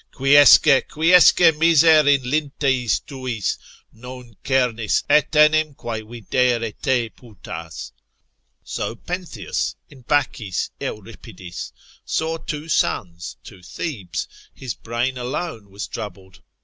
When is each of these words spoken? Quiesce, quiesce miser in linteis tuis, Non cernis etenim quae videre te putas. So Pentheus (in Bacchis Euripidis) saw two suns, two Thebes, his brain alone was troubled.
Quiesce, 0.11 0.57
quiesce 0.87 1.55
miser 1.59 2.07
in 2.07 2.23
linteis 2.23 2.99
tuis, 3.05 3.55
Non 3.93 4.35
cernis 4.43 5.03
etenim 5.07 5.75
quae 5.77 6.01
videre 6.01 6.71
te 6.71 7.11
putas. 7.11 7.91
So 8.63 8.95
Pentheus 8.95 9.75
(in 9.91 10.01
Bacchis 10.01 10.71
Euripidis) 10.81 11.71
saw 12.03 12.39
two 12.39 12.67
suns, 12.67 13.37
two 13.43 13.61
Thebes, 13.61 14.27
his 14.55 14.73
brain 14.73 15.19
alone 15.19 15.69
was 15.69 15.87
troubled. 15.87 16.41